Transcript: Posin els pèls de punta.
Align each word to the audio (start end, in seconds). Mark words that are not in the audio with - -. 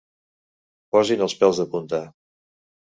Posin 0.95 1.23
els 1.29 1.39
pèls 1.43 1.63
de 1.63 1.69
punta. 1.77 2.05